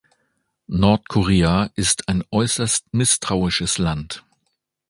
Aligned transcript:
Nordkorea 0.65 1.69
ist 1.75 2.07
ein 2.09 2.23
äußerst 2.31 2.91
misstrauisches 2.91 3.77
Land. 3.77 4.23